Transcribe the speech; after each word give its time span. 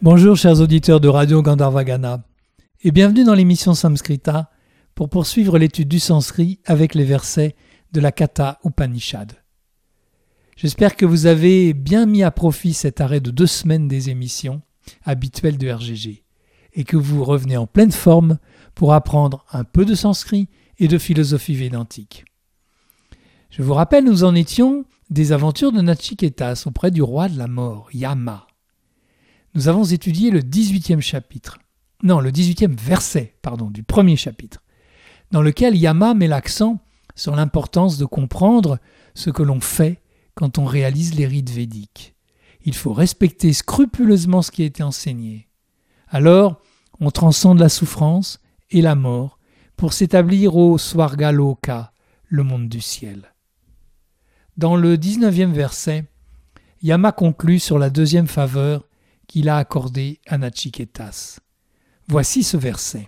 Bonjour 0.00 0.36
chers 0.36 0.60
auditeurs 0.60 1.00
de 1.00 1.08
Radio 1.08 1.42
Gandharvagana 1.42 2.22
et 2.84 2.92
bienvenue 2.92 3.24
dans 3.24 3.34
l'émission 3.34 3.74
Samskrita 3.74 4.48
pour 4.94 5.08
poursuivre 5.08 5.58
l'étude 5.58 5.88
du 5.88 5.98
sanskrit 5.98 6.60
avec 6.66 6.94
les 6.94 7.02
versets 7.02 7.56
de 7.90 8.00
la 8.00 8.12
Katha 8.12 8.60
Upanishad. 8.64 9.32
J'espère 10.56 10.94
que 10.94 11.04
vous 11.04 11.26
avez 11.26 11.74
bien 11.74 12.06
mis 12.06 12.22
à 12.22 12.30
profit 12.30 12.74
cet 12.74 13.00
arrêt 13.00 13.18
de 13.18 13.32
deux 13.32 13.48
semaines 13.48 13.88
des 13.88 14.08
émissions 14.08 14.62
habituelles 15.04 15.58
de 15.58 15.68
RGG 15.68 16.22
et 16.74 16.84
que 16.84 16.96
vous 16.96 17.24
revenez 17.24 17.56
en 17.56 17.66
pleine 17.66 17.90
forme 17.90 18.38
pour 18.76 18.94
apprendre 18.94 19.46
un 19.50 19.64
peu 19.64 19.84
de 19.84 19.96
sanskrit 19.96 20.46
et 20.78 20.86
de 20.86 20.98
philosophie 20.98 21.56
védantique. 21.56 22.24
Je 23.50 23.64
vous 23.64 23.74
rappelle, 23.74 24.04
nous 24.04 24.22
en 24.22 24.36
étions 24.36 24.84
des 25.10 25.32
aventures 25.32 25.72
de 25.72 25.80
Nachiketas 25.80 26.62
auprès 26.66 26.92
du 26.92 27.02
roi 27.02 27.28
de 27.28 27.36
la 27.36 27.48
mort, 27.48 27.88
Yama 27.92 28.46
nous 29.58 29.66
avons 29.66 29.82
étudié 29.82 30.30
le 30.30 30.38
18e 30.38 31.00
chapitre, 31.00 31.58
non, 32.04 32.20
le 32.20 32.30
18e 32.30 32.76
verset, 32.78 33.34
pardon, 33.42 33.70
du 33.72 33.82
premier 33.82 34.14
chapitre, 34.14 34.62
dans 35.32 35.42
lequel 35.42 35.74
Yama 35.74 36.14
met 36.14 36.28
l'accent 36.28 36.78
sur 37.16 37.34
l'importance 37.34 37.98
de 37.98 38.04
comprendre 38.04 38.78
ce 39.14 39.30
que 39.30 39.42
l'on 39.42 39.58
fait 39.58 40.00
quand 40.36 40.58
on 40.58 40.64
réalise 40.64 41.16
les 41.16 41.26
rites 41.26 41.50
védiques. 41.50 42.14
Il 42.62 42.72
faut 42.72 42.92
respecter 42.92 43.52
scrupuleusement 43.52 44.42
ce 44.42 44.52
qui 44.52 44.62
a 44.62 44.66
été 44.66 44.84
enseigné. 44.84 45.48
Alors, 46.06 46.60
on 47.00 47.10
transcende 47.10 47.58
la 47.58 47.68
souffrance 47.68 48.38
et 48.70 48.80
la 48.80 48.94
mort 48.94 49.40
pour 49.76 49.92
s'établir 49.92 50.54
au 50.54 50.78
Swargaloka, 50.78 51.90
le 52.28 52.44
monde 52.44 52.68
du 52.68 52.80
ciel. 52.80 53.34
Dans 54.56 54.76
le 54.76 54.96
19e 54.96 55.50
verset, 55.50 56.04
Yama 56.80 57.10
conclut 57.10 57.58
sur 57.58 57.80
la 57.80 57.90
deuxième 57.90 58.28
faveur 58.28 58.87
qu'il 59.28 59.48
a 59.48 59.58
accordé 59.58 60.18
à 60.26 60.38
Nachiketas. 60.38 61.38
Voici 62.08 62.42
ce 62.42 62.56
verset. 62.56 63.06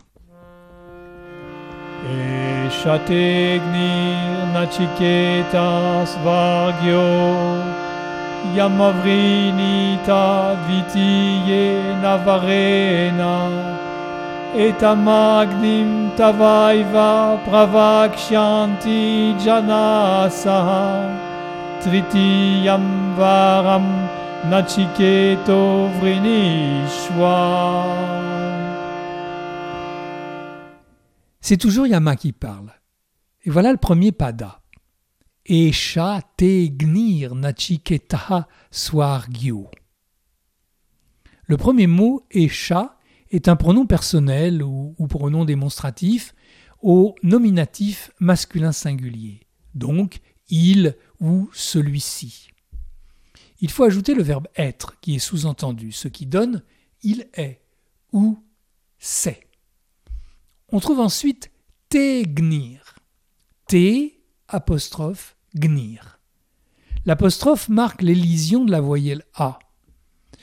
Yamavrinita 8.57 10.57
Dvitiye 10.65 11.63
Navarena 12.03 13.37
Etamagnim 14.57 16.11
Tavaiva 16.17 17.39
Pravakshanti 17.45 19.35
Janasaha 19.39 21.05
Tritiyam 21.83 23.15
Varam 23.17 23.87
C'est 31.41 31.57
toujours 31.59 31.87
Yama 31.87 32.17
qui 32.17 32.33
parle. 32.33 32.73
Et 33.45 33.51
voilà 33.51 33.71
le 33.71 33.77
premier 33.77 34.13
pada. 34.13 34.63
Esha 35.45 36.23
te 36.39 36.69
gnir 36.69 37.35
nachiketa 37.35 38.49
swargyo. 38.71 39.71
Le 41.45 41.57
premier 41.59 41.87
mot, 41.87 42.27
Esha, 42.31 42.97
est 43.31 43.47
un 43.49 43.57
pronom 43.57 43.85
personnel 43.85 44.63
ou 44.63 44.95
pronom 45.07 45.45
démonstratif 45.45 46.35
au 46.81 47.15
nominatif 47.23 48.11
masculin 48.21 48.73
singulier, 48.73 49.47
donc 49.75 50.21
il 50.49 50.97
ou 51.21 51.51
celui-ci 51.53 52.51
il 53.61 53.71
faut 53.71 53.85
ajouter 53.85 54.15
le 54.15 54.23
verbe 54.23 54.49
être 54.57 54.99
qui 55.01 55.17
est 55.17 55.21
sous-entendu, 55.21 55.93
ce 55.93 56.09
qui 56.09 56.27
donne 56.27 56.63
il 57.03 57.29
est 57.35 57.61
ou 58.13 58.39
c'est. 58.99 59.47
On 60.73 60.81
trouve 60.81 61.01
ensuite 61.01 61.51
te 61.89 62.23
gnir. 62.25 62.97
T 63.67 64.21
gnir. 65.55 66.21
L'apostrophe 67.07 67.69
marque 67.69 68.03
l'élision 68.03 68.65
de 68.65 68.71
la 68.71 68.81
voyelle 68.81 69.25
A. 69.35 69.59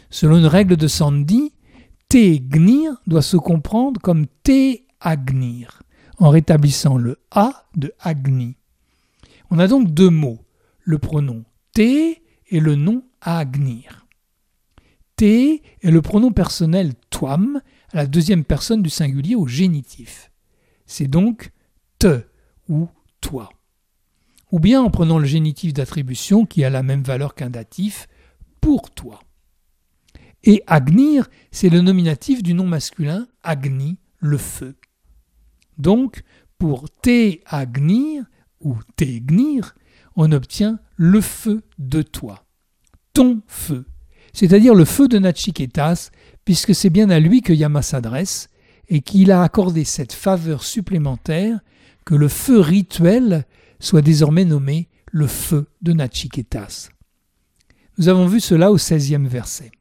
Selon 0.10 0.38
une 0.38 0.46
règle 0.46 0.78
de 0.78 0.88
Sandy, 0.88 1.54
te 2.10 2.38
gnir 2.38 2.94
doit 3.06 3.22
se 3.22 3.38
comprendre 3.38 4.02
comme 4.02 4.28
te 4.44 4.78
agnir, 5.00 5.84
en 6.18 6.30
rétablissant 6.30 6.98
le 6.98 7.20
A 7.32 7.68
de 7.76 7.94
agni. 8.00 8.56
On 9.50 9.60
a 9.60 9.68
donc 9.68 9.94
deux 9.94 10.10
mots, 10.10 10.44
le 10.84 10.98
pronom 10.98 11.44
te 11.74 12.16
et 12.50 12.60
le 12.60 12.76
nom 12.76 13.04
agnir. 13.22 14.08
T 15.16 15.64
est 15.82 15.92
le 15.92 16.02
pronom 16.02 16.32
personnel 16.32 16.94
toam 17.10 17.62
à 17.92 17.98
la 17.98 18.08
deuxième 18.08 18.44
personne 18.44 18.84
du 18.84 18.90
singulier 18.90 19.36
au 19.36 19.48
génitif. 19.48 20.32
C'est 20.86 21.08
donc 21.08 21.52
te 22.00 22.22
ou 22.70 22.88
toi. 23.20 23.50
Ou 24.52 24.60
bien 24.60 24.82
en 24.82 24.90
prenant 24.90 25.18
le 25.18 25.26
génitif 25.26 25.74
d'attribution 25.74 26.46
qui 26.46 26.64
a 26.64 26.70
la 26.70 26.84
même 26.84 27.04
valeur 27.04 27.36
qu'un 27.36 27.50
datif 27.50 28.08
pour 28.62 28.92
toi. 28.92 29.20
Et 30.44 30.64
agnir, 30.68 31.28
c'est 31.52 31.70
le 31.70 31.82
nominatif 31.82 32.44
du 32.44 32.54
nom 32.54 32.66
masculin 32.66 33.28
agni, 33.44 33.98
le 34.20 34.38
feu. 34.38 34.78
Donc, 35.78 36.24
pour 36.58 36.90
te 36.90 37.40
agnir 37.46 38.24
ou 38.62 38.78
gnir, 38.98 39.76
on 40.16 40.32
obtient 40.32 40.80
le 40.96 41.22
feu 41.22 41.64
de 41.80 42.02
toi 42.02 42.47
ton 43.18 43.42
feu, 43.48 43.88
c'est-à-dire 44.32 44.76
le 44.76 44.86
feu 44.86 45.08
de 45.08 45.18
Nachiketas, 45.18 46.12
puisque 46.46 46.76
c'est 46.76 46.92
bien 46.92 47.10
à 47.10 47.20
lui 47.20 47.42
que 47.42 47.52
Yama 47.52 47.82
s'adresse, 47.82 48.48
et 48.90 49.02
qu'il 49.02 49.32
a 49.32 49.42
accordé 49.42 49.86
cette 49.86 50.14
faveur 50.14 50.64
supplémentaire 50.64 51.60
que 52.06 52.14
le 52.14 52.28
feu 52.28 52.60
rituel 52.60 53.48
soit 53.80 54.04
désormais 54.04 54.46
nommé 54.46 54.88
le 55.12 55.26
feu 55.26 55.66
de 55.82 55.94
Nachiketas. 55.94 56.90
Nous 57.98 58.08
avons 58.08 58.28
vu 58.28 58.40
cela 58.40 58.72
au 58.72 58.78
16e 58.78 59.26
verset. 59.26 59.72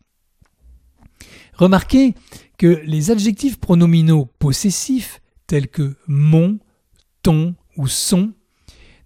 Remarquez 1.53 2.15
que 2.57 2.81
les 2.87 3.11
adjectifs 3.11 3.61
pronominaux 3.61 4.31
possessifs 4.39 5.21
tels 5.47 5.69
que 5.69 5.95
mon, 6.07 6.59
ton 7.23 7.55
ou 7.77 7.87
son 7.87 8.33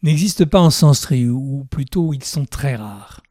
n'existent 0.04 0.46
pas 0.46 0.60
en 0.60 0.70
sanskrit, 0.70 1.28
ou 1.28 1.66
plutôt 1.68 2.14
ils 2.14 2.22
sont 2.22 2.44
très 2.44 2.76
rares. 2.76 3.22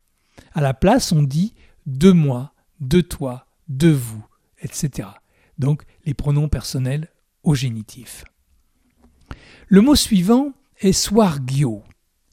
À 0.59 0.61
la 0.61 0.73
place, 0.73 1.13
on 1.13 1.23
dit 1.23 1.53
de 1.85 2.11
moi, 2.11 2.53
de 2.81 2.99
toi, 2.99 3.47
de 3.69 3.87
vous, 3.91 4.25
etc. 4.61 5.07
Donc 5.57 5.83
les 6.03 6.13
pronoms 6.13 6.49
personnels 6.49 7.07
au 7.43 7.55
génitif. 7.55 8.25
Le 9.69 9.79
mot 9.79 9.95
suivant 9.95 10.51
est 10.81 10.91
swargyo, 10.91 11.81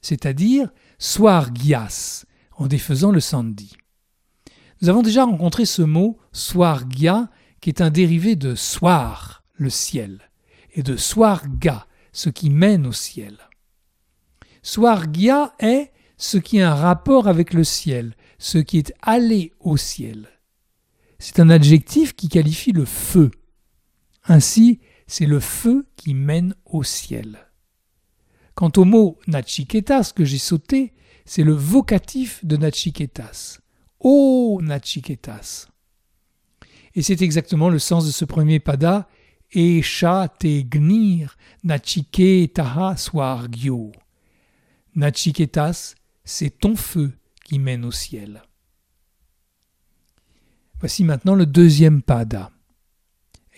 c'est-à-dire 0.01 0.69
swargias, 0.99 2.25
en 2.57 2.67
défaisant 2.67 3.13
le 3.13 3.21
sandi. 3.21 3.77
Nous 4.81 4.89
avons 4.89 5.03
déjà 5.03 5.23
rencontré 5.23 5.63
ce 5.63 5.83
mot 5.83 6.19
swargia, 6.33 7.29
qui 7.61 7.69
est 7.69 7.79
un 7.79 7.91
dérivé 7.91 8.35
de 8.35 8.55
soir, 8.55 9.45
le 9.53 9.69
ciel, 9.69 10.29
et 10.73 10.83
de 10.83 10.97
swarga, 10.97 11.87
ce 12.11 12.27
qui 12.29 12.49
mène 12.49 12.87
au 12.87 12.91
ciel. 12.91 13.37
Swargia 14.63 15.55
est 15.59 15.93
ce 16.17 16.37
qui 16.37 16.59
a 16.59 16.71
un 16.71 16.75
rapport 16.75 17.27
avec 17.27 17.53
le 17.53 17.63
ciel, 17.63 18.15
ce 18.39 18.57
qui 18.57 18.77
est 18.77 18.93
allé 19.01 19.53
au 19.59 19.77
ciel. 19.77 20.27
C'est 21.19 21.39
un 21.39 21.49
adjectif 21.49 22.15
qui 22.15 22.29
qualifie 22.29 22.71
le 22.71 22.85
feu. 22.85 23.31
Ainsi, 24.25 24.79
c'est 25.07 25.25
le 25.25 25.39
feu 25.39 25.87
qui 25.95 26.13
mène 26.13 26.53
au 26.65 26.83
ciel. 26.83 27.39
Quant 28.55 28.71
au 28.77 28.85
mot 28.85 29.17
nachiketas 29.27 30.11
que 30.15 30.25
j'ai 30.25 30.37
sauté, 30.37 30.93
c'est 31.25 31.43
le 31.43 31.53
vocatif 31.53 32.43
de 32.43 32.57
nachiketas. 32.57 33.59
Oh 33.99 34.59
nachiketas. 34.61 35.67
Et 36.95 37.01
c'est 37.01 37.21
exactement 37.21 37.69
le 37.69 37.79
sens 37.79 38.05
de 38.05 38.11
ce 38.11 38.25
premier 38.25 38.59
pada, 38.59 39.07
Esha 39.51 40.27
te 40.27 40.61
gnir 40.61 41.37
nachiketaha 41.63 42.97
swargyo. 42.97 43.91
Nachiketas 44.95 45.95
c'est 46.27 46.59
ton 46.59 46.75
feu 46.75 47.13
qui 47.45 47.57
mène 47.57 47.85
au 47.85 47.91
ciel. 47.91 48.43
Voici 50.79 51.03
maintenant 51.05 51.35
le 51.35 51.45
deuxième 51.45 52.01
pada. 52.01 52.51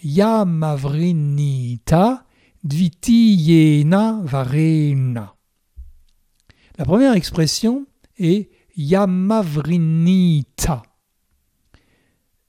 Yamavrinita 0.04 2.28
dvitiyena 2.64 4.20
varena. 4.24 5.36
La 6.78 6.86
première 6.86 7.14
expression 7.14 7.88
est 8.18 8.52
Yamavrinita. 8.78 10.84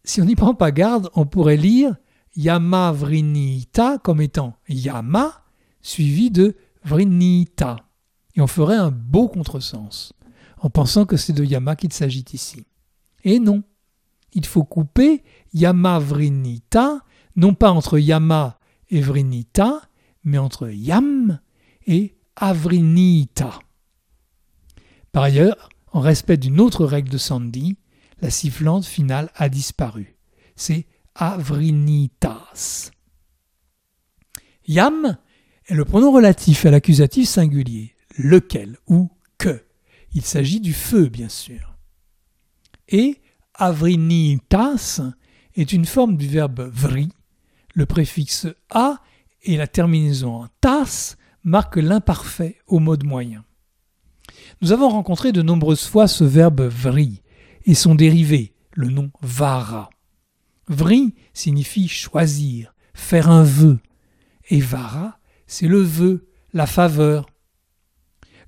Si 0.05 0.21
on 0.21 0.27
n'y 0.27 0.37
prend 0.37 0.55
pas 0.55 0.71
garde, 0.71 1.09
on 1.15 1.25
pourrait 1.25 1.57
lire 1.57 1.97
Yamavrinita 2.37 3.97
comme 3.99 4.21
étant 4.21 4.59
Yama 4.69 5.47
suivi 5.81 6.31
de 6.31 6.59
Vrinita 6.85 7.90
et 8.35 8.41
on 8.41 8.47
ferait 8.47 8.77
un 8.77 8.91
beau 8.91 9.29
contresens, 9.29 10.13
en 10.59 10.71
pensant 10.71 11.07
que 11.07 11.17
c'est 11.17 11.33
de 11.33 11.45
Yama 11.45 11.77
qu'il 11.77 11.93
s'agit 11.93 12.25
ici. 12.33 12.65
Et 13.25 13.39
non, 13.39 13.63
il 14.33 14.47
faut 14.47 14.65
couper 14.65 15.23
yama 15.53 15.99
vrinita, 15.99 17.01
non 17.37 17.55
pas 17.55 17.71
entre 17.71 17.99
yama 17.99 18.59
et 18.89 19.01
vrinita, 19.01 19.83
mais 20.25 20.39
entre 20.39 20.69
yam 20.71 21.41
et 21.87 22.17
avrinita. 22.37 23.59
Par 25.13 25.25
ailleurs, 25.25 25.69
en 25.93 26.01
respect 26.01 26.37
d'une 26.37 26.61
autre 26.61 26.85
règle 26.85 27.11
de 27.11 27.19
Sandy, 27.19 27.77
la 28.21 28.31
sifflante 28.31 28.85
finale 28.85 29.31
a 29.35 29.49
disparu. 29.49 30.17
C'est 30.55 30.87
avrinitas. 31.15 32.91
Yam 34.67 35.17
est 35.67 35.75
le 35.75 35.85
pronom 35.85 36.13
relatif 36.13 36.65
à 36.67 36.71
l'accusatif 36.71 37.29
singulier, 37.29 37.97
lequel 38.23 38.77
ou 38.87 39.11
que. 39.39 39.65
Il 40.13 40.23
s'agit 40.23 40.61
du 40.61 40.73
feu, 40.73 41.09
bien 41.09 41.29
sûr. 41.29 41.77
Et 42.89 43.21
avrinitas 43.55 45.01
est 45.55 45.73
une 45.73 45.85
forme 45.85 46.17
du 46.17 46.27
verbe 46.27 46.71
vri. 46.73 47.11
Le 47.75 47.87
préfixe 47.87 48.47
a 48.71 49.01
et 49.43 49.57
la 49.57 49.67
terminaison 49.67 50.49
tas 50.61 51.17
marquent 51.45 51.77
l'imparfait 51.77 52.59
au 52.67 52.79
mode 52.79 53.05
moyen. 53.05 53.45
Nous 54.61 54.73
avons 54.73 54.89
rencontré 54.89 55.33
de 55.33 55.43
nombreuses 55.43 55.87
fois 55.87 56.09
ce 56.09 56.25
verbe 56.25 56.63
vri 56.63 57.23
et 57.65 57.75
son 57.75 57.95
dérivé, 57.95 58.55
le 58.73 58.89
nom 58.89 59.11
vara. 59.23 59.91
Vri 60.69 61.15
signifie 61.33 61.89
choisir, 61.89 62.75
faire 62.95 63.31
un 63.31 63.43
vœu, 63.43 63.79
et 64.49 64.61
vara, 64.61 65.19
c'est 65.47 65.69
le 65.69 65.81
vœu, 65.81 66.29
la 66.53 66.67
faveur. 66.67 67.30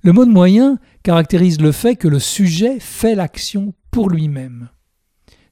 Le 0.03 0.11
mode 0.11 0.27
moyen 0.27 0.79
caractérise 1.01 1.61
le 1.61 1.71
fait 1.71 1.95
que 1.95 2.09
le 2.09 2.19
sujet 2.19 2.77
fait 2.81 3.15
l'action 3.15 3.73
pour 3.89 4.09
lui-même. 4.09 4.69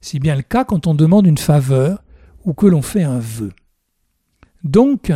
C'est 0.02 0.18
bien 0.18 0.36
le 0.36 0.42
cas 0.42 0.66
quand 0.66 0.86
on 0.86 0.94
demande 0.94 1.26
une 1.26 1.38
faveur 1.38 2.04
ou 2.44 2.52
que 2.52 2.66
l'on 2.66 2.82
fait 2.82 3.02
un 3.02 3.18
vœu. 3.18 3.52
Donc, 4.62 5.10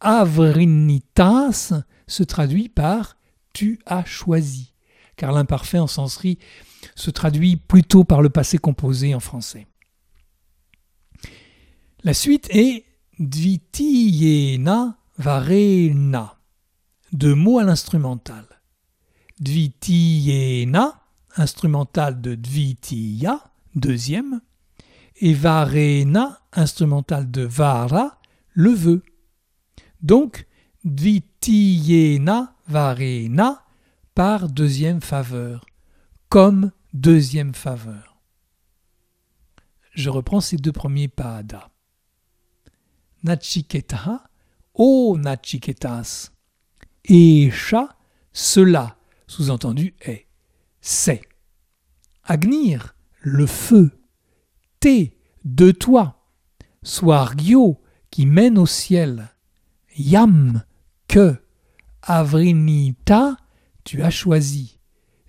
avrinitas 0.00 1.74
se 2.08 2.22
traduit 2.24 2.68
par 2.68 3.16
tu 3.52 3.78
as 3.86 4.04
choisi, 4.04 4.74
car 5.14 5.30
l'imparfait 5.30 5.78
en 5.78 5.86
senserie 5.86 6.38
se 6.96 7.10
traduit 7.10 7.56
plutôt 7.56 8.02
par 8.02 8.20
le 8.20 8.30
passé 8.30 8.58
composé 8.58 9.14
en 9.14 9.20
français. 9.20 9.68
La 12.02 12.14
suite 12.14 12.48
est 12.50 12.84
dvitiyena 13.20 14.98
varena, 15.18 16.38
deux 17.12 17.34
mots 17.34 17.60
à 17.60 17.64
l'instrumental. 17.64 18.55
Dvitiyena, 19.40 21.00
instrumental 21.36 22.20
de 22.20 22.34
dvitiya, 22.34 23.40
deuxième, 23.74 24.40
et 25.16 25.34
varena, 25.34 26.40
instrumental 26.52 27.30
de 27.30 27.42
vara, 27.42 28.18
le 28.52 28.70
vœu. 28.70 29.02
Donc, 30.02 30.46
dvitiyena 30.84 32.54
varena 32.68 33.64
par 34.14 34.48
deuxième 34.48 35.00
faveur, 35.00 35.66
comme 36.28 36.72
deuxième 36.94 37.54
faveur. 37.54 38.16
Je 39.92 40.10
reprends 40.10 40.40
ces 40.40 40.56
deux 40.56 40.72
premiers 40.72 41.08
pada. 41.08 41.70
Nachiketa, 43.22 44.24
o 44.74 45.16
nachiketas. 45.18 46.30
Esha, 47.04 47.96
cela, 48.32 48.95
sous-entendu 49.26 49.94
est, 50.00 50.26
c'est. 50.80 51.22
Agnir, 52.24 52.96
le 53.20 53.46
feu. 53.46 53.90
Te, 54.80 55.08
de 55.44 55.70
toi. 55.70 56.28
Swargyo, 56.82 57.80
qui 58.10 58.26
mène 58.26 58.58
au 58.58 58.66
ciel. 58.66 59.28
Yam, 59.96 60.62
que. 61.08 61.36
Avrinita, 62.02 63.36
tu 63.84 64.02
as 64.02 64.10
choisi. 64.10 64.78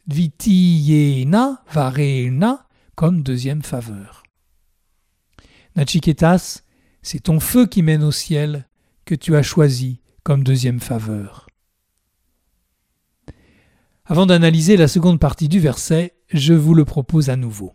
Dvitiyena, 0.05 1.63
varena, 1.71 2.67
comme 2.95 3.23
deuxième 3.23 3.63
faveur. 3.63 4.23
Nachiketas, 5.75 6.61
c'est 7.01 7.21
ton 7.21 7.39
feu 7.39 7.67
qui 7.67 7.83
mène 7.83 8.03
au 8.03 8.11
ciel 8.11 8.67
que 9.05 9.15
tu 9.15 9.35
as 9.35 9.43
choisi 9.43 10.01
comme 10.23 10.43
deuxième 10.43 10.79
faveur. 10.79 11.46
Avant 14.09 14.25
d'analyser 14.25 14.77
la 14.77 14.87
seconde 14.87 15.19
partie 15.19 15.49
du 15.49 15.59
verset, 15.59 16.13
je 16.29 16.53
vous 16.53 16.73
le 16.73 16.85
propose 16.85 17.29
à 17.29 17.35
nouveau. 17.35 17.73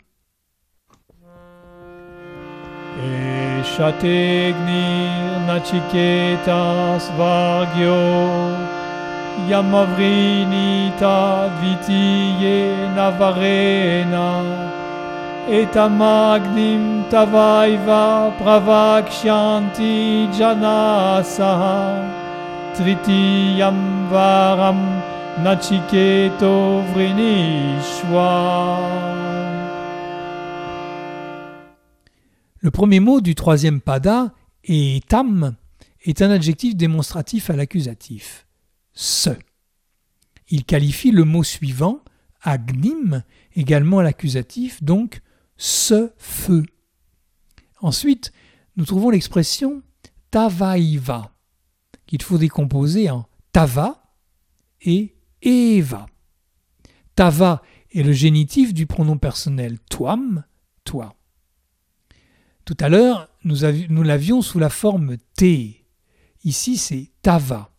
Navarena 12.96 14.42
etamagnim 15.50 17.04
tavaiva 17.10 18.32
pravakshanti 18.38 20.28
janasa 20.38 21.52
tritiyam 22.74 24.08
varam 24.10 25.11
Le 32.60 32.70
premier 32.70 33.00
mot 33.00 33.20
du 33.22 33.34
troisième 33.34 33.80
pada, 33.80 34.34
etam, 34.64 35.56
est 36.02 36.20
un 36.20 36.30
adjectif 36.30 36.76
démonstratif 36.76 37.48
à 37.48 37.56
l'accusatif 37.56 38.46
ce. 38.92 39.30
Il 40.48 40.64
qualifie 40.64 41.10
le 41.10 41.24
mot 41.24 41.42
suivant, 41.42 42.00
agnim, 42.42 43.22
également 43.54 44.00
à 44.00 44.02
l'accusatif, 44.02 44.82
donc 44.82 45.22
ce 45.56 46.12
feu. 46.18 46.62
Ensuite, 47.80 48.32
nous 48.76 48.84
trouvons 48.84 49.08
l'expression 49.08 49.82
tavaiva, 50.30 51.32
qu'il 52.06 52.20
faut 52.20 52.38
décomposer 52.38 53.08
en 53.08 53.26
tava 53.52 54.02
et 54.82 55.14
eva. 55.42 56.06
Tava 57.14 57.62
est 57.92 58.02
le 58.02 58.12
génitif 58.12 58.72
du 58.72 58.86
pronom 58.86 59.18
personnel 59.18 59.78
toam, 59.90 60.44
toi. 60.84 61.14
Tout 62.64 62.76
à 62.80 62.88
l'heure, 62.88 63.28
nous, 63.44 64.02
l'avions 64.02 64.40
sous 64.40 64.58
la 64.58 64.70
forme 64.70 65.16
te. 65.36 65.68
Ici, 66.44 66.76
c'est 66.76 67.10
tava. 67.22 67.70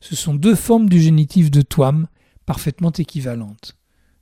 Ce 0.00 0.16
sont 0.16 0.34
deux 0.34 0.54
formes 0.54 0.88
du 0.88 1.00
génitif 1.00 1.50
de 1.50 1.62
toam 1.62 2.08
parfaitement 2.46 2.92
équivalentes. 2.92 3.76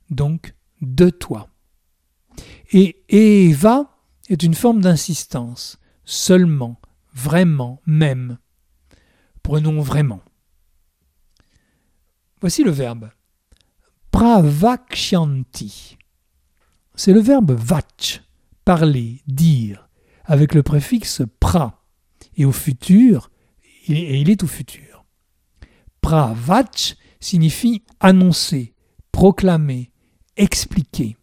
Donc, 0.09 0.53
de 0.81 1.09
toi. 1.09 1.49
Et 2.71 3.03
Eva 3.09 3.97
est 4.29 4.43
une 4.43 4.53
forme 4.53 4.81
d'insistance. 4.81 5.77
Seulement, 6.05 6.79
vraiment, 7.13 7.81
même. 7.85 8.37
Prenons 9.41 9.81
vraiment. 9.81 10.21
Voici 12.43 12.65
le 12.65 12.71
verbe. 12.71 13.09
Pravakshanti. 14.11 15.97
C'est 16.93 17.13
le 17.13 17.21
verbe 17.21 17.51
vach, 17.51 18.21
parler, 18.65 19.21
dire, 19.27 19.87
avec 20.25 20.53
le 20.53 20.61
préfixe 20.61 21.21
pra. 21.39 21.85
Et 22.35 22.43
au 22.43 22.51
futur, 22.51 23.31
et 23.87 24.19
il 24.19 24.29
est 24.29 24.43
au 24.43 24.47
futur. 24.47 25.05
Pravach 26.01 26.97
signifie 27.21 27.81
annoncer, 28.01 28.73
proclamer, 29.13 29.93
expliquer. 30.35 31.15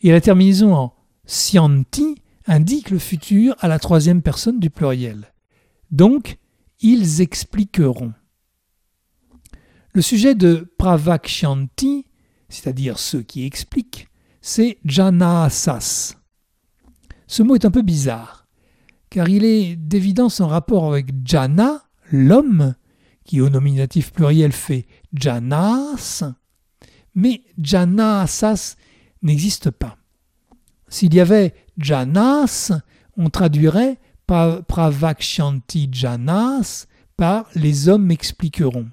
Et 0.00 0.12
la 0.12 0.20
terminaison 0.20 0.76
en 0.76 0.94
sianti 1.26 2.22
indique 2.46 2.90
le 2.90 3.00
futur 3.00 3.56
à 3.58 3.66
la 3.66 3.80
troisième 3.80 4.22
personne 4.22 4.60
du 4.60 4.70
pluriel. 4.70 5.34
Donc, 5.90 6.38
ils 6.78 7.20
expliqueront. 7.20 8.12
Le 9.92 10.02
sujet 10.02 10.34
de 10.34 10.72
Pravakshanti, 10.78 12.06
c'est-à-dire 12.48 12.98
ceux 12.98 13.22
qui 13.22 13.44
expliquent, 13.44 14.08
c'est 14.40 14.78
Janasas. 14.84 16.14
Ce 17.26 17.42
mot 17.42 17.56
est 17.56 17.64
un 17.64 17.70
peu 17.70 17.82
bizarre, 17.82 18.46
car 19.10 19.28
il 19.28 19.44
est 19.44 19.76
d'évidence 19.76 20.40
en 20.40 20.46
rapport 20.46 20.92
avec 20.92 21.08
Jana, 21.24 21.82
l'homme, 22.12 22.74
qui 23.24 23.40
au 23.40 23.48
nominatif 23.48 24.12
pluriel 24.12 24.52
fait 24.52 24.86
janas, 25.12 26.24
mais 27.14 27.42
janasas 27.58 28.76
n'existe 29.22 29.70
pas. 29.70 29.96
S'il 30.88 31.14
y 31.14 31.20
avait 31.20 31.54
janas, 31.78 32.72
on 33.16 33.30
traduirait 33.30 33.98
pravakshanti 34.26 35.88
janas 35.92 36.86
par 37.16 37.48
les 37.54 37.88
hommes 37.88 38.06
m'expliqueront. 38.06 38.88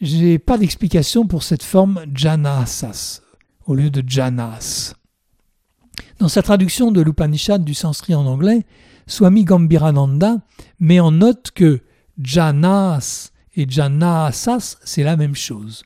J'ai 0.00 0.38
pas 0.38 0.58
d'explication 0.58 1.26
pour 1.26 1.42
cette 1.42 1.62
forme 1.62 2.04
janasas 2.12 3.20
au 3.66 3.74
lieu 3.74 3.90
de 3.90 4.02
janas. 4.06 4.94
Dans 6.18 6.28
sa 6.28 6.42
traduction 6.42 6.90
de 6.90 7.00
l'Upanishad 7.00 7.64
du 7.64 7.74
sanskrit 7.74 8.14
en 8.14 8.26
anglais, 8.26 8.64
Swami 9.06 9.44
Gambirananda 9.44 10.38
met 10.80 11.00
en 11.00 11.10
note 11.10 11.50
que 11.54 11.80
Janas 12.20 13.30
et 13.56 13.66
Janasas, 13.68 14.78
c'est 14.84 15.02
la 15.02 15.16
même 15.16 15.34
chose. 15.34 15.84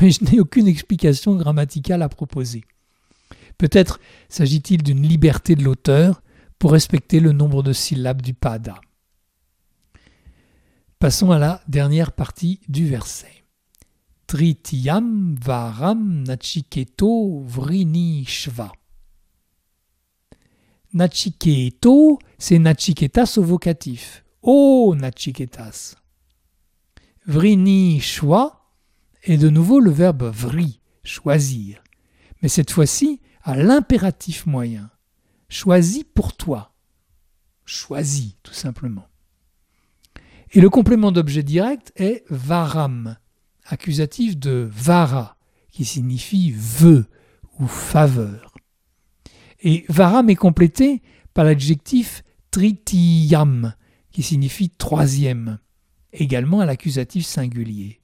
Mais 0.00 0.10
je 0.10 0.24
n'ai 0.24 0.40
aucune 0.40 0.68
explication 0.68 1.36
grammaticale 1.36 2.02
à 2.02 2.08
proposer. 2.08 2.64
Peut-être 3.58 4.00
s'agit-il 4.28 4.82
d'une 4.82 5.06
liberté 5.06 5.54
de 5.54 5.62
l'auteur 5.62 6.22
pour 6.58 6.72
respecter 6.72 7.20
le 7.20 7.32
nombre 7.32 7.62
de 7.62 7.72
syllabes 7.72 8.22
du 8.22 8.34
pada. 8.34 8.80
Passons 10.98 11.30
à 11.30 11.38
la 11.38 11.62
dernière 11.68 12.12
partie 12.12 12.58
du 12.68 12.86
verset. 12.88 13.44
Tritiyam 14.26 15.36
varam 15.38 16.22
nachiketo 16.22 17.42
vrinishva. 17.42 18.72
Nachiketo, 20.94 22.18
c'est 22.38 22.58
nachiketas 22.58 23.34
au 23.36 23.42
vocatif. 23.42 24.24
Oh 24.40 24.94
nachiketas. 24.96 25.96
Vrinishva 27.26 28.64
est 29.22 29.36
de 29.36 29.50
nouveau 29.50 29.80
le 29.80 29.90
verbe 29.90 30.32
vri, 30.32 30.80
choisir. 31.04 31.84
Mais 32.40 32.48
cette 32.48 32.70
fois-ci 32.70 33.20
à 33.42 33.54
l'impératif 33.54 34.46
moyen. 34.46 34.90
Choisis 35.50 36.04
pour 36.14 36.34
toi. 36.38 36.74
Choisis, 37.66 38.36
tout 38.42 38.54
simplement. 38.54 39.06
Et 40.52 40.60
le 40.60 40.70
complément 40.70 41.12
d'objet 41.12 41.42
direct 41.42 41.92
est 41.96 42.24
varam, 42.30 43.16
accusatif 43.64 44.38
de 44.38 44.68
vara, 44.72 45.36
qui 45.70 45.84
signifie 45.84 46.52
vœu 46.52 47.06
ou 47.58 47.66
faveur. 47.66 48.54
Et 49.60 49.84
varam 49.88 50.30
est 50.30 50.36
complété 50.36 51.02
par 51.34 51.44
l'adjectif 51.44 52.22
tritiyam, 52.50 53.74
qui 54.10 54.22
signifie 54.22 54.70
troisième, 54.70 55.58
également 56.12 56.60
à 56.60 56.66
l'accusatif 56.66 57.26
singulier. 57.26 58.00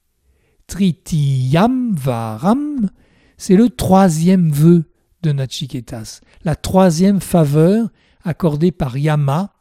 Tritiyam 0.67 1.95
varam, 1.95 2.89
c'est 3.37 3.55
le 3.55 3.69
troisième 3.69 4.51
vœu 4.51 4.85
de 5.21 5.31
Nachiketas, 5.31 6.21
la 6.43 6.55
troisième 6.55 7.21
faveur 7.21 7.89
accordée 8.23 8.71
par 8.71 8.97
Yama 8.97 9.52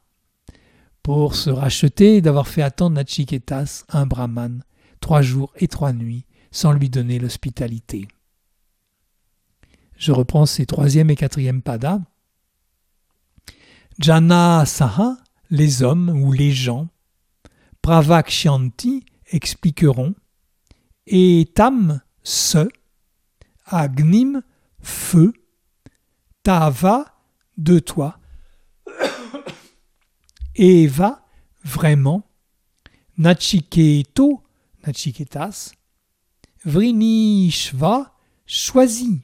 pour 1.03 1.35
se 1.35 1.51
racheter 1.51 2.21
d'avoir 2.21 2.49
fait 2.49 2.63
attendre 2.63 2.97
Nachiketas, 2.97 3.85
un 3.89 4.07
brahman, 4.07 4.63
trois 5.01 5.23
jours 5.23 5.53
et 5.57 5.69
trois 5.69 5.93
nuits, 5.93 6.27
sans 6.51 6.73
lui 6.73 6.89
donner 6.89 7.19
l'hospitalité. 7.19 8.09
Je 9.97 10.13
reprends 10.13 10.47
ces 10.47 10.67
troisième 10.67 11.11
et 11.11 11.17
quatrième 11.17 11.63
padas. 11.63 12.01
Jana 13.99 14.65
Saha, 14.67 15.17
les 15.51 15.83
hommes 15.83 16.09
ou 16.11 16.33
les 16.33 16.51
gens. 16.51 16.89
Pravakshanti 17.83 19.05
expliqueront. 19.31 20.15
Et 21.07 21.51
Tam, 21.55 22.01
ce. 22.23 22.69
Agnim, 23.67 24.43
feu. 24.81 25.33
Tava, 26.43 27.05
de 27.57 27.79
toi. 27.79 28.19
Eva, 30.55 31.25
vraiment. 31.65 32.25
Nachiketo, 33.19 34.43
Nachiketas. 34.87 35.73
Vrinishva, 36.65 38.15
choisi. 38.47 39.23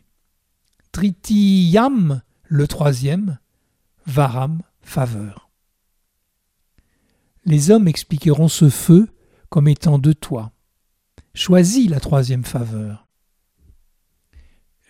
Tritiyam, 0.92 2.22
le 2.44 2.66
troisième. 2.66 3.38
Varam, 4.06 4.62
faveur. 4.80 5.50
Les 7.44 7.70
hommes 7.70 7.88
expliqueront 7.88 8.48
ce 8.48 8.68
feu 8.68 9.08
comme 9.48 9.68
étant 9.68 9.98
de 9.98 10.12
toi. 10.12 10.52
Choisis 11.34 11.88
la 11.88 12.00
troisième 12.00 12.44
faveur. 12.44 13.06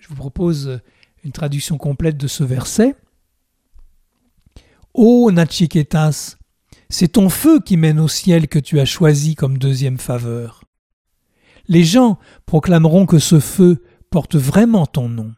Je 0.01 0.09
vous 0.09 0.15
propose 0.15 0.81
une 1.25 1.33
traduction 1.33 1.77
complète 1.79 2.17
de 2.17 2.27
ce 2.27 2.45
verset. 2.45 2.97
Ô 4.95 5.31
Nachiketas, 5.31 6.37
c'est 6.89 7.13
ton 7.13 7.29
feu 7.29 7.61
qui 7.61 7.77
mène 7.77 8.01
au 8.01 8.09
ciel 8.09 8.49
que 8.49 8.59
tu 8.59 8.81
as 8.81 8.85
choisi 8.85 9.35
comme 9.35 9.59
deuxième 9.59 9.99
faveur. 9.99 10.65
Les 11.69 11.85
gens 11.85 12.19
proclameront 12.47 13.07
que 13.07 13.19
ce 13.19 13.41
feu 13.41 13.85
porte 14.11 14.37
vraiment 14.37 14.87
ton 14.87 15.09
nom. 15.09 15.35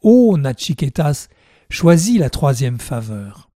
Ô 0.00 0.36
Nachiketas, 0.38 1.28
choisis 1.70 2.18
la 2.18 2.30
troisième 2.30 2.78
faveur. 2.78 3.50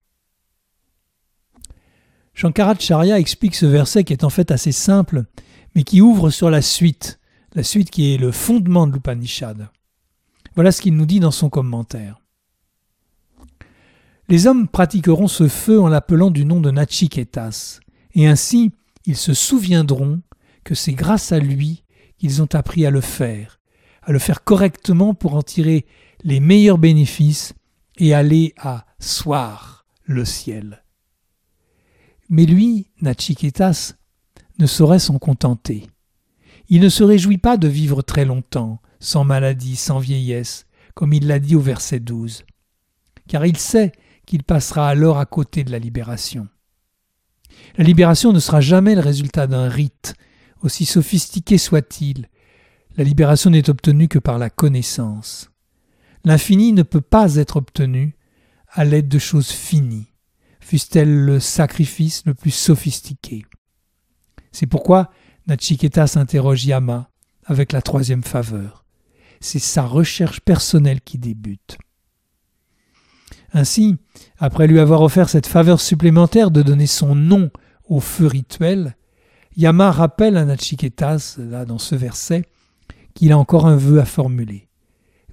Shankaracharya 2.35 3.19
explique 3.19 3.57
ce 3.57 3.67
verset 3.67 4.05
qui 4.05 4.13
est 4.13 4.25
en 4.25 4.31
fait 4.31 4.51
assez 4.51 4.73
simple, 4.73 5.25
mais 5.75 5.83
qui 5.83 6.01
ouvre 6.01 6.31
sur 6.31 6.51
la 6.51 6.63
suite, 6.63 7.19
la 7.55 7.63
suite 7.63 7.91
qui 7.91 8.15
est 8.15 8.17
le 8.17 8.33
fondement 8.33 8.87
de 8.87 8.93
l'Upanishad. 8.93 9.69
Voilà 10.55 10.73
ce 10.73 10.81
qu'il 10.81 10.95
nous 10.95 11.07
dit 11.07 11.21
dans 11.21 11.33
son 11.33 11.51
commentaire. 11.51 12.21
Les 14.29 14.47
hommes 14.47 14.69
pratiqueront 14.69 15.27
ce 15.27 15.49
feu 15.49 15.81
en 15.81 15.89
l'appelant 15.89 16.31
du 16.31 16.45
nom 16.45 16.61
de 16.61 16.71
Nachiketas, 16.71 17.81
et 18.15 18.27
ainsi 18.27 18.73
ils 19.07 19.17
se 19.17 19.33
souviendront 19.33 20.21
que 20.65 20.75
c'est 20.75 20.93
grâce 20.93 21.33
à 21.33 21.39
lui 21.39 21.85
qu'ils 22.19 22.43
ont 22.43 22.49
appris 22.53 22.85
à 22.85 22.91
le 22.91 23.01
faire, 23.01 23.59
à 24.03 24.13
le 24.13 24.19
faire 24.19 24.45
correctement 24.45 25.15
pour 25.15 25.35
en 25.35 25.43
tirer 25.43 25.87
les 26.25 26.41
meilleurs 26.41 26.77
bénéfices 26.77 27.55
et 27.97 28.13
aller 28.13 28.53
à 28.59 28.85
soir 28.99 29.87
le 30.05 30.27
ciel. 30.27 30.85
Mais 32.29 32.45
lui, 32.45 32.91
Nachiketas, 33.01 33.95
ne 34.59 34.67
saurait 34.67 34.99
s'en 34.99 35.19
contenter. 35.19 35.87
Il 36.69 36.83
ne 36.83 36.91
se 36.91 37.03
réjouit 37.03 37.39
pas 37.39 37.57
de 37.57 37.69
vivre 37.69 38.03
très 38.03 38.27
longtemps, 38.27 38.83
sans 39.01 39.25
maladie, 39.25 39.77
sans 39.77 40.01
vieillesse, 40.01 40.67
comme 40.95 41.15
il 41.15 41.27
l'a 41.27 41.39
dit 41.39 41.57
au 41.57 41.61
verset 41.61 42.01
12, 42.01 42.45
car 43.27 43.47
il 43.47 43.57
sait 43.57 43.93
qu'il 44.29 44.45
passera 44.45 44.89
alors 44.89 45.19
à 45.19 45.27
côté 45.27 45.65
de 45.65 45.73
la 45.73 45.79
libération. 45.79 46.47
La 47.77 47.85
libération 47.85 48.33
ne 48.33 48.39
sera 48.39 48.61
jamais 48.61 48.95
le 48.95 49.01
résultat 49.01 49.47
d'un 49.47 49.69
rite, 49.69 50.15
aussi 50.63 50.85
sophistiqué 50.85 51.59
soit-il. 51.59 52.29
La 52.97 53.05
libération 53.05 53.51
n'est 53.51 53.71
obtenue 53.71 54.07
que 54.07 54.19
par 54.19 54.39
la 54.39 54.51
connaissance. 54.51 55.51
L'infini 56.25 56.73
ne 56.73 56.83
peut 56.83 57.01
pas 57.01 57.37
être 57.37 57.57
obtenu 57.57 58.17
à 58.69 58.85
l'aide 58.85 59.09
de 59.09 59.19
choses 59.19 59.51
finies, 59.51 60.13
fût-elle 60.61 61.25
le 61.25 61.41
sacrifice 61.41 62.23
le 62.27 62.35
plus 62.35 62.51
sophistiqué. 62.51 63.47
C'est 64.53 64.67
pourquoi 64.67 65.11
Nachiketa 65.47 66.07
s'interroge 66.07 66.67
Yama 66.67 67.11
avec 67.47 67.73
la 67.73 67.81
troisième 67.81 68.23
faveur 68.23 68.85
c'est 69.41 69.59
sa 69.59 69.83
recherche 69.83 70.41
personnelle 70.41 71.01
qui 71.01 71.19
débute. 71.19 71.79
Ainsi, 73.53 73.97
après 74.39 74.67
lui 74.67 74.79
avoir 74.79 75.03
offert 75.03 75.29
cette 75.29 75.47
faveur 75.47 75.81
supplémentaire 75.81 76.51
de 76.51 76.63
donner 76.63 76.87
son 76.87 77.15
nom 77.15 77.51
au 77.89 78.01
feu 78.01 78.27
rituel, 78.27 78.97
Yama 79.57 79.91
rappelle 79.91 80.37
à 80.37 80.45
Nachiketas, 80.45 81.37
là 81.39 81.65
dans 81.65 81.79
ce 81.79 81.95
verset, 81.95 82.45
qu'il 83.15 83.33
a 83.33 83.39
encore 83.39 83.67
un 83.67 83.77
vœu 83.77 84.01
à 84.01 84.05
formuler. 84.05 84.69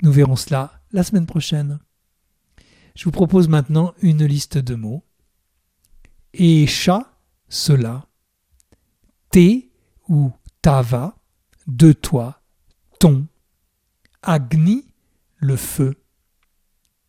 Nous 0.01 0.11
verrons 0.11 0.35
cela 0.35 0.81
la 0.91 1.03
semaine 1.03 1.25
prochaine. 1.25 1.79
Je 2.95 3.03
vous 3.03 3.11
propose 3.11 3.49
maintenant 3.49 3.93
une 4.01 4.25
liste 4.25 4.57
de 4.57 4.75
mots. 4.75 5.03
Esha, 6.33 7.17
cela. 7.49 8.07
Te 9.29 9.65
ou 10.07 10.31
tava, 10.61 11.17
de 11.67 11.91
toi, 11.91 12.41
ton. 12.99 13.27
Agni, 14.21 14.87
le 15.37 15.55
feu. 15.55 15.95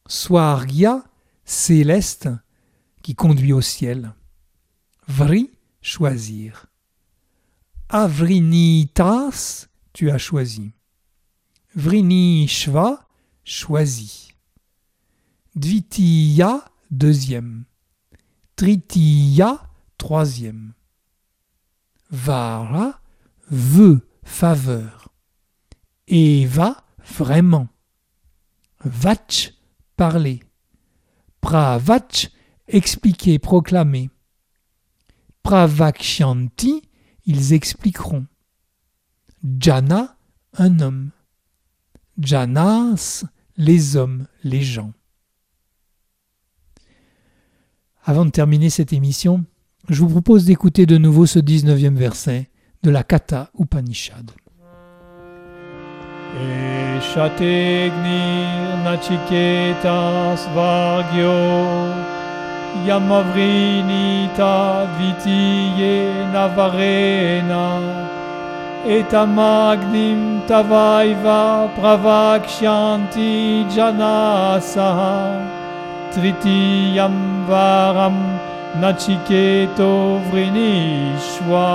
Swargya, 0.09 1.05
céleste, 1.45 2.29
qui 3.03 3.15
conduit 3.15 3.53
au 3.53 3.61
ciel. 3.61 4.13
Vri, 5.09 5.51
choisir. 5.81 6.67
Avrinitas, 7.89 9.69
tu 9.93 10.11
as 10.11 10.19
choisi. 10.19 10.73
Vrinishva, 11.75 13.09
choisi. 13.45 14.35
Dvitiya, 15.55 16.65
deuxième. 16.91 17.65
Tritiya, 18.57 19.61
troisième. 19.99 20.73
Vara, 22.11 23.01
vœu, 23.51 24.07
faveur. 24.25 25.13
Eva, 26.09 26.85
vraiment. 27.19 27.69
Vach, 28.85 29.53
parler. 29.97 30.41
Pravach, 31.41 32.31
expliquer, 32.69 33.39
proclamer. 33.39 34.11
Pravakshanti, 35.43 36.83
ils 37.25 37.53
expliqueront. 37.53 38.27
Jana, 39.61 40.17
un 40.55 40.81
homme. 40.81 41.11
Janas, 42.19 43.25
les 43.57 43.97
hommes, 43.97 44.27
les 44.43 44.63
gens. 44.63 44.93
Avant 48.05 48.25
de 48.25 48.31
terminer 48.31 48.71
cette 48.71 48.93
émission, 48.93 49.45
je 49.89 50.01
vous 50.01 50.09
propose 50.09 50.45
d'écouter 50.45 50.87
de 50.87 50.97
nouveau 50.97 51.27
ce 51.27 51.39
19e 51.39 51.95
verset 51.95 52.51
de 52.83 52.91
la 52.91 53.03
Kata 53.03 53.51
Upanishad. 53.59 54.31
Eshategnir 56.37 57.89
nachiketas 58.85 60.43
vargyo 60.55 61.33
Yamavrinita 62.85 64.55
dvitiye 64.93 65.97
navarena 66.33 67.65
Etamagnim 68.85 70.43
tavaiva 70.47 71.73
pravakshanti 71.77 73.65
janasa 73.75 74.91
Tritiyam 76.13 77.47
varam 77.49 78.19
nachiketo 78.79 80.21
vrinishwa 80.29 81.69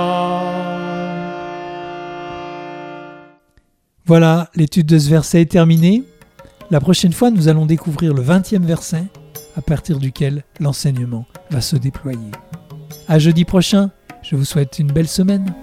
Voilà, 4.04 4.50
l'étude 4.56 4.86
de 4.86 4.98
ce 4.98 5.08
verset 5.08 5.42
est 5.42 5.50
terminée. 5.50 6.02
La 6.70 6.80
prochaine 6.80 7.12
fois, 7.12 7.30
nous 7.30 7.46
allons 7.46 7.66
découvrir 7.66 8.14
le 8.14 8.22
20e 8.22 8.64
verset 8.64 9.04
à 9.56 9.62
partir 9.62 9.98
duquel 9.98 10.42
l'enseignement 10.58 11.24
va 11.50 11.60
se 11.60 11.76
déployer. 11.76 12.32
À 13.06 13.20
jeudi 13.20 13.44
prochain, 13.44 13.90
je 14.22 14.34
vous 14.34 14.44
souhaite 14.44 14.80
une 14.80 14.90
belle 14.90 15.06
semaine. 15.06 15.54